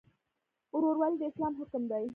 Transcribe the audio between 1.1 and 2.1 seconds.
د اسلام حکم دی